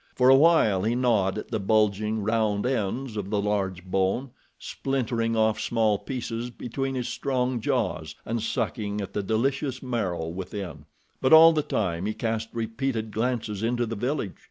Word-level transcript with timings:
For 0.15 0.29
awhile 0.29 0.81
he 0.81 0.95
gnawed 0.95 1.37
at 1.37 1.49
the 1.51 1.59
bulging, 1.59 2.23
round 2.23 2.65
ends 2.65 3.15
of 3.17 3.29
the 3.29 3.39
large 3.39 3.85
bone, 3.85 4.31
splintering 4.57 5.35
off 5.37 5.59
small 5.59 5.99
pieces 5.99 6.49
between 6.49 6.95
his 6.95 7.07
strong 7.07 7.59
jaws, 7.61 8.15
and 8.25 8.41
sucking 8.41 8.99
at 8.99 9.13
the 9.13 9.21
delicious 9.21 9.83
marrow 9.83 10.27
within; 10.27 10.85
but 11.21 11.33
all 11.33 11.53
the 11.53 11.61
time 11.61 12.07
he 12.07 12.15
cast 12.15 12.49
repeated 12.51 13.11
glances 13.11 13.61
into 13.61 13.85
the 13.85 13.95
village. 13.95 14.37